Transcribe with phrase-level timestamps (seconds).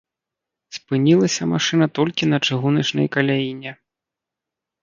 [0.77, 3.71] Спынілася машына толькі на чыгуначнай каляіне.